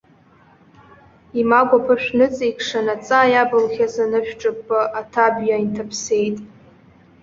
[1.41, 6.37] Имагә аԥышә ныҵеикшан, аҵаа иабылхьаз анышә ҿыппы аҭабиа инҭаԥсеит.